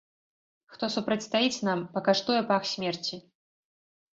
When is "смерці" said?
2.73-3.15